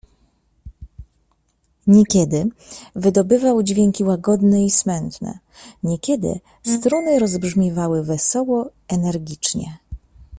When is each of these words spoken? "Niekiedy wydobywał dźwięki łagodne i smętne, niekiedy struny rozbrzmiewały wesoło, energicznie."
"Niekiedy 1.87 2.49
wydobywał 2.95 3.63
dźwięki 3.63 4.03
łagodne 4.03 4.63
i 4.65 4.71
smętne, 4.71 5.39
niekiedy 5.83 6.39
struny 6.65 7.19
rozbrzmiewały 7.19 8.03
wesoło, 8.03 8.69
energicznie." 8.87 9.77